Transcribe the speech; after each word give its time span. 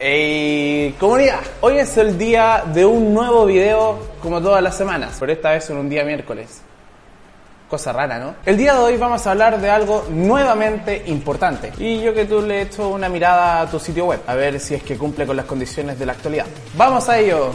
Hey 0.00 0.94
comunidad, 1.00 1.40
hoy 1.60 1.78
es 1.78 1.96
el 1.96 2.16
día 2.16 2.62
de 2.72 2.86
un 2.86 3.12
nuevo 3.12 3.44
video 3.46 3.98
como 4.22 4.40
todas 4.40 4.62
las 4.62 4.76
semanas, 4.76 5.16
pero 5.18 5.32
esta 5.32 5.50
vez 5.50 5.68
en 5.70 5.76
un 5.76 5.88
día 5.88 6.04
miércoles. 6.04 6.62
Cosa 7.68 7.92
rara, 7.92 8.16
¿no? 8.20 8.36
El 8.46 8.56
día 8.56 8.74
de 8.74 8.78
hoy 8.78 8.96
vamos 8.96 9.26
a 9.26 9.32
hablar 9.32 9.60
de 9.60 9.68
algo 9.68 10.06
nuevamente 10.08 11.02
importante. 11.06 11.72
Y 11.78 12.00
yo 12.00 12.14
que 12.14 12.26
tú 12.26 12.40
le 12.40 12.58
he 12.58 12.62
hecho 12.62 12.90
una 12.90 13.08
mirada 13.08 13.62
a 13.62 13.66
tu 13.68 13.80
sitio 13.80 14.04
web, 14.04 14.20
a 14.24 14.36
ver 14.36 14.60
si 14.60 14.76
es 14.76 14.84
que 14.84 14.96
cumple 14.96 15.26
con 15.26 15.36
las 15.36 15.46
condiciones 15.46 15.98
de 15.98 16.06
la 16.06 16.12
actualidad. 16.12 16.46
¡Vamos 16.76 17.08
a 17.08 17.18
ello! 17.18 17.50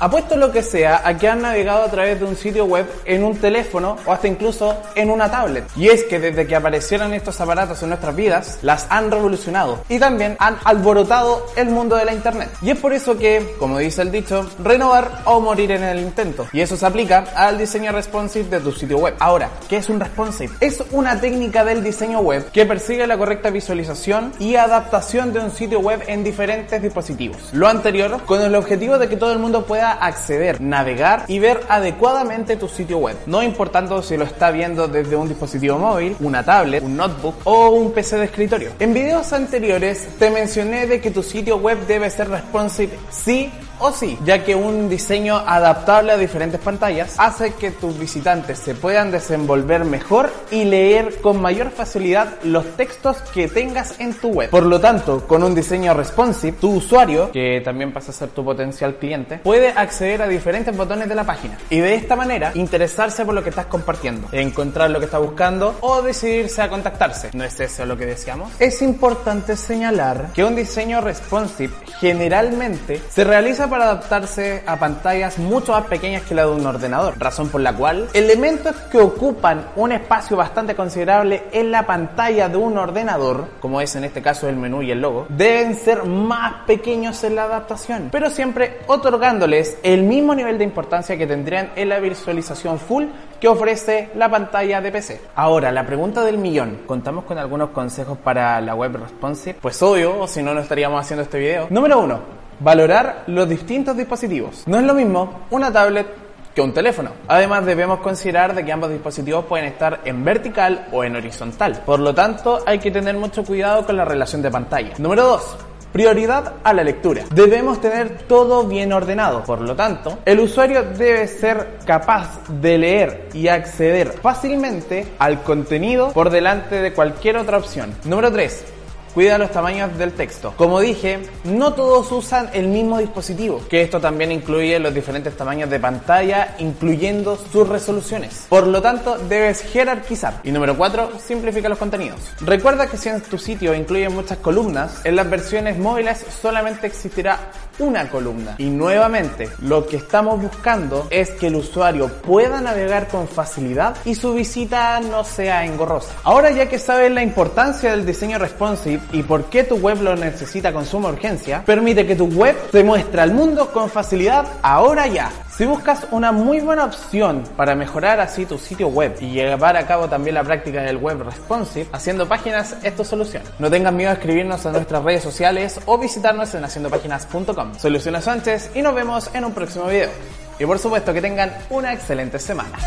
Apuesto 0.00 0.34
lo 0.34 0.50
que 0.50 0.62
sea 0.62 1.02
a 1.04 1.18
que 1.18 1.28
han 1.28 1.42
navegado 1.42 1.82
a 1.82 1.90
través 1.90 2.18
de 2.18 2.24
un 2.24 2.34
sitio 2.34 2.64
web 2.64 2.86
en 3.04 3.22
un 3.22 3.36
teléfono 3.36 3.98
o 4.06 4.12
hasta 4.12 4.28
incluso 4.28 4.74
en 4.94 5.10
una 5.10 5.30
tablet. 5.30 5.64
Y 5.76 5.88
es 5.88 6.04
que 6.04 6.18
desde 6.18 6.46
que 6.46 6.56
aparecieron 6.56 7.12
estos 7.12 7.38
aparatos 7.38 7.82
en 7.82 7.90
nuestras 7.90 8.16
vidas, 8.16 8.58
las 8.62 8.86
han 8.88 9.10
revolucionado 9.10 9.84
y 9.90 9.98
también 9.98 10.36
han 10.38 10.56
alborotado 10.64 11.46
el 11.54 11.68
mundo 11.68 11.96
de 11.96 12.06
la 12.06 12.14
internet. 12.14 12.48
Y 12.62 12.70
es 12.70 12.78
por 12.78 12.94
eso 12.94 13.18
que, 13.18 13.54
como 13.58 13.76
dice 13.76 14.00
el 14.00 14.10
dicho, 14.10 14.48
renovar 14.64 15.20
o 15.26 15.38
morir 15.38 15.70
en 15.72 15.82
el 15.82 16.00
intento. 16.00 16.46
Y 16.54 16.62
eso 16.62 16.78
se 16.78 16.86
aplica 16.86 17.26
al 17.36 17.58
diseño 17.58 17.92
responsive 17.92 18.48
de 18.48 18.60
tu 18.60 18.72
sitio 18.72 18.96
web. 18.96 19.16
Ahora, 19.18 19.50
¿qué 19.68 19.76
es 19.76 19.90
un 19.90 20.00
responsive? 20.00 20.54
Es 20.60 20.82
una 20.92 21.20
técnica 21.20 21.62
del 21.62 21.84
diseño 21.84 22.20
web 22.20 22.50
que 22.52 22.64
persigue 22.64 23.06
la 23.06 23.18
correcta 23.18 23.50
visualización 23.50 24.32
y 24.38 24.56
adaptación 24.56 25.34
de 25.34 25.40
un 25.40 25.50
sitio 25.50 25.80
web 25.80 26.02
en 26.06 26.24
diferentes 26.24 26.80
dispositivos. 26.80 27.50
Lo 27.52 27.68
anterior 27.68 28.22
con 28.24 28.40
el 28.40 28.54
objetivo 28.54 28.96
de 28.96 29.06
que 29.06 29.16
todo 29.16 29.32
el 29.32 29.38
mundo 29.38 29.66
pueda 29.66 29.89
acceder, 29.92 30.60
navegar 30.60 31.24
y 31.28 31.38
ver 31.38 31.60
adecuadamente 31.68 32.56
tu 32.56 32.68
sitio 32.68 32.98
web, 32.98 33.16
no 33.26 33.42
importando 33.42 34.02
si 34.02 34.16
lo 34.16 34.24
está 34.24 34.50
viendo 34.50 34.88
desde 34.88 35.16
un 35.16 35.28
dispositivo 35.28 35.78
móvil, 35.78 36.16
una 36.20 36.44
tablet, 36.44 36.82
un 36.82 36.96
notebook 36.96 37.36
o 37.44 37.70
un 37.70 37.92
PC 37.92 38.18
de 38.18 38.24
escritorio. 38.24 38.72
En 38.78 38.94
videos 38.94 39.32
anteriores 39.32 40.08
te 40.18 40.30
mencioné 40.30 40.86
de 40.86 41.00
que 41.00 41.10
tu 41.10 41.22
sitio 41.22 41.56
web 41.56 41.86
debe 41.86 42.10
ser 42.10 42.28
responsive 42.28 42.98
sí 43.10 43.50
o 43.80 43.92
sí, 43.92 44.18
ya 44.24 44.44
que 44.44 44.54
un 44.54 44.88
diseño 44.88 45.36
adaptable 45.36 46.12
a 46.12 46.16
diferentes 46.16 46.60
pantallas 46.60 47.14
hace 47.18 47.54
que 47.54 47.70
tus 47.70 47.98
visitantes 47.98 48.58
se 48.58 48.74
puedan 48.74 49.10
desenvolver 49.10 49.84
mejor 49.84 50.30
y 50.50 50.64
leer 50.64 51.20
con 51.20 51.40
mayor 51.40 51.70
facilidad 51.70 52.34
los 52.42 52.64
textos 52.76 53.18
que 53.34 53.48
tengas 53.48 53.98
en 54.00 54.14
tu 54.14 54.28
web. 54.28 54.50
Por 54.50 54.64
lo 54.64 54.80
tanto, 54.80 55.26
con 55.26 55.42
un 55.42 55.54
diseño 55.54 55.94
responsive, 55.94 56.56
tu 56.60 56.76
usuario, 56.76 57.30
que 57.32 57.60
también 57.64 57.92
pasa 57.92 58.10
a 58.10 58.14
ser 58.14 58.28
tu 58.28 58.44
potencial 58.44 58.96
cliente, 58.96 59.38
puede 59.38 59.68
acceder 59.68 60.22
a 60.22 60.28
diferentes 60.28 60.76
botones 60.76 61.08
de 61.08 61.14
la 61.14 61.24
página 61.24 61.58
y 61.70 61.78
de 61.78 61.94
esta 61.94 62.16
manera 62.16 62.52
interesarse 62.54 63.24
por 63.24 63.34
lo 63.34 63.42
que 63.42 63.50
estás 63.50 63.66
compartiendo, 63.66 64.28
encontrar 64.32 64.90
lo 64.90 64.98
que 64.98 65.06
está 65.06 65.18
buscando 65.18 65.76
o 65.80 66.02
decidirse 66.02 66.62
a 66.62 66.68
contactarse. 66.68 67.30
¿No 67.32 67.44
es 67.44 67.58
eso 67.60 67.86
lo 67.86 67.96
que 67.96 68.06
deseamos? 68.06 68.52
Es 68.58 68.82
importante 68.82 69.56
señalar 69.56 70.30
que 70.34 70.44
un 70.44 70.54
diseño 70.54 71.00
responsive 71.00 71.72
generalmente 72.00 73.00
se 73.08 73.24
realiza 73.24 73.68
para 73.70 73.84
adaptarse 73.84 74.62
a 74.66 74.76
pantallas 74.76 75.38
mucho 75.38 75.72
más 75.72 75.84
pequeñas 75.84 76.24
que 76.24 76.34
la 76.34 76.44
de 76.44 76.50
un 76.50 76.66
ordenador, 76.66 77.14
razón 77.18 77.48
por 77.48 77.60
la 77.60 77.72
cual 77.72 78.08
elementos 78.12 78.74
que 78.90 78.98
ocupan 78.98 79.68
un 79.76 79.92
espacio 79.92 80.36
bastante 80.36 80.74
considerable 80.74 81.44
en 81.52 81.70
la 81.70 81.86
pantalla 81.86 82.48
de 82.48 82.56
un 82.56 82.76
ordenador, 82.76 83.46
como 83.60 83.80
es 83.80 83.94
en 83.96 84.04
este 84.04 84.20
caso 84.20 84.48
el 84.48 84.56
menú 84.56 84.82
y 84.82 84.90
el 84.90 85.00
logo, 85.00 85.26
deben 85.28 85.76
ser 85.76 86.04
más 86.04 86.64
pequeños 86.66 87.22
en 87.24 87.36
la 87.36 87.44
adaptación, 87.44 88.08
pero 88.10 88.28
siempre 88.28 88.78
otorgándoles 88.88 89.78
el 89.82 90.02
mismo 90.02 90.34
nivel 90.34 90.58
de 90.58 90.64
importancia 90.64 91.16
que 91.16 91.26
tendrían 91.26 91.70
en 91.76 91.88
la 91.88 92.00
visualización 92.00 92.78
full 92.78 93.04
que 93.40 93.48
ofrece 93.48 94.10
la 94.16 94.28
pantalla 94.28 94.80
de 94.80 94.92
PC. 94.92 95.20
Ahora, 95.34 95.72
la 95.72 95.86
pregunta 95.86 96.24
del 96.24 96.38
millón, 96.38 96.80
¿contamos 96.86 97.24
con 97.24 97.38
algunos 97.38 97.70
consejos 97.70 98.18
para 98.18 98.60
la 98.60 98.74
web 98.74 98.96
responsive? 98.96 99.56
Pues 99.60 99.80
obvio, 99.82 100.20
o 100.20 100.26
si 100.26 100.42
no, 100.42 100.52
no 100.52 100.60
estaríamos 100.60 101.00
haciendo 101.00 101.22
este 101.22 101.38
video. 101.38 101.66
Número 101.70 102.00
uno, 102.00 102.39
valorar 102.60 103.24
los 103.26 103.48
distintos 103.48 103.96
dispositivos. 103.96 104.62
No 104.66 104.78
es 104.78 104.84
lo 104.84 104.94
mismo 104.94 105.46
una 105.50 105.72
tablet 105.72 106.06
que 106.54 106.60
un 106.60 106.72
teléfono. 106.72 107.10
Además 107.28 107.64
debemos 107.64 108.00
considerar 108.00 108.54
de 108.54 108.64
que 108.64 108.72
ambos 108.72 108.90
dispositivos 108.90 109.44
pueden 109.44 109.66
estar 109.66 110.00
en 110.04 110.24
vertical 110.24 110.88
o 110.92 111.04
en 111.04 111.16
horizontal. 111.16 111.82
Por 111.84 112.00
lo 112.00 112.14
tanto, 112.14 112.60
hay 112.66 112.78
que 112.78 112.90
tener 112.90 113.16
mucho 113.16 113.44
cuidado 113.44 113.86
con 113.86 113.96
la 113.96 114.04
relación 114.04 114.42
de 114.42 114.50
pantalla. 114.50 114.94
Número 114.98 115.24
2. 115.24 115.56
Prioridad 115.92 116.54
a 116.62 116.72
la 116.72 116.84
lectura. 116.84 117.24
Debemos 117.34 117.80
tener 117.80 118.18
todo 118.28 118.64
bien 118.64 118.92
ordenado. 118.92 119.42
Por 119.42 119.60
lo 119.60 119.74
tanto, 119.74 120.20
el 120.24 120.38
usuario 120.38 120.84
debe 120.84 121.26
ser 121.26 121.78
capaz 121.84 122.40
de 122.48 122.78
leer 122.78 123.28
y 123.34 123.48
acceder 123.48 124.12
fácilmente 124.12 125.06
al 125.18 125.42
contenido 125.42 126.12
por 126.12 126.30
delante 126.30 126.80
de 126.80 126.92
cualquier 126.92 127.38
otra 127.38 127.58
opción. 127.58 127.92
Número 128.04 128.30
3 128.30 128.79
Cuida 129.14 129.38
los 129.38 129.50
tamaños 129.50 129.98
del 129.98 130.12
texto. 130.12 130.54
Como 130.56 130.78
dije, 130.80 131.18
no 131.44 131.74
todos 131.74 132.12
usan 132.12 132.50
el 132.52 132.68
mismo 132.68 132.98
dispositivo, 132.98 133.60
que 133.68 133.82
esto 133.82 134.00
también 134.00 134.30
incluye 134.30 134.78
los 134.78 134.94
diferentes 134.94 135.36
tamaños 135.36 135.68
de 135.68 135.80
pantalla, 135.80 136.54
incluyendo 136.58 137.36
sus 137.36 137.68
resoluciones. 137.68 138.46
Por 138.48 138.68
lo 138.68 138.80
tanto, 138.80 139.18
debes 139.18 139.62
jerarquizar. 139.62 140.40
Y 140.44 140.52
número 140.52 140.76
4, 140.76 141.12
simplifica 141.24 141.68
los 141.68 141.78
contenidos. 141.78 142.20
Recuerda 142.40 142.86
que 142.86 142.96
si 142.96 143.08
en 143.08 143.20
tu 143.20 143.36
sitio 143.36 143.74
incluye 143.74 144.08
muchas 144.08 144.38
columnas, 144.38 145.00
en 145.04 145.16
las 145.16 145.28
versiones 145.28 145.76
móviles 145.76 146.24
solamente 146.40 146.86
existirá 146.86 147.50
una 147.80 148.08
columna. 148.08 148.54
Y 148.58 148.70
nuevamente, 148.70 149.48
lo 149.62 149.86
que 149.86 149.96
estamos 149.96 150.40
buscando 150.40 151.08
es 151.10 151.30
que 151.30 151.48
el 151.48 151.56
usuario 151.56 152.08
pueda 152.08 152.60
navegar 152.60 153.08
con 153.08 153.26
facilidad 153.26 153.96
y 154.04 154.14
su 154.14 154.34
visita 154.34 155.00
no 155.00 155.24
sea 155.24 155.64
engorrosa. 155.64 156.12
Ahora 156.22 156.50
ya 156.50 156.68
que 156.68 156.78
sabes 156.78 157.10
la 157.10 157.22
importancia 157.22 157.90
del 157.90 158.06
diseño 158.06 158.38
responsive 158.38 158.99
y 159.12 159.22
por 159.22 159.44
qué 159.46 159.64
tu 159.64 159.76
web 159.76 160.00
lo 160.02 160.16
necesita 160.16 160.72
con 160.72 160.84
suma 160.86 161.08
urgencia, 161.08 161.62
permite 161.64 162.06
que 162.06 162.16
tu 162.16 162.26
web 162.26 162.56
te 162.70 162.84
muestre 162.84 163.20
al 163.20 163.32
mundo 163.32 163.72
con 163.72 163.90
facilidad 163.90 164.46
ahora 164.62 165.06
ya. 165.06 165.30
Si 165.50 165.66
buscas 165.66 166.06
una 166.10 166.32
muy 166.32 166.60
buena 166.60 166.84
opción 166.84 167.44
para 167.56 167.74
mejorar 167.74 168.20
así 168.20 168.46
tu 168.46 168.56
sitio 168.56 168.88
web 168.88 169.16
y 169.20 169.32
llevar 169.32 169.76
a 169.76 169.86
cabo 169.86 170.08
también 170.08 170.34
la 170.34 170.44
práctica 170.44 170.82
del 170.82 170.96
web 170.96 171.22
responsive, 171.22 171.86
haciendo 171.92 172.26
páginas 172.26 172.76
es 172.82 172.96
tu 172.96 173.04
solución. 173.04 173.42
No 173.58 173.70
tengas 173.70 173.92
miedo 173.92 174.10
a 174.10 174.14
escribirnos 174.14 174.64
en 174.64 174.72
nuestras 174.72 175.04
redes 175.04 175.22
sociales 175.22 175.80
o 175.86 175.98
visitarnos 175.98 176.54
en 176.54 176.64
haciendopáginas.com. 176.64 177.74
Soy 177.78 177.90
Luciano 177.90 178.20
Sánchez 178.20 178.70
y 178.74 178.82
nos 178.82 178.94
vemos 178.94 179.30
en 179.34 179.44
un 179.44 179.52
próximo 179.52 179.86
video. 179.86 180.10
Y 180.58 180.66
por 180.66 180.78
supuesto 180.78 181.12
que 181.12 181.22
tengan 181.22 181.52
una 181.70 181.94
excelente 181.94 182.38
semana. 182.38 182.78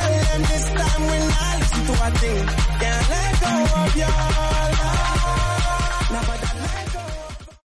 Now, 6.14 6.22
but 6.28 6.40
that 6.42 6.83